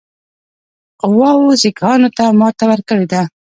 [1.01, 3.21] قواوو سیکهانو ته ماته ورکړې ده.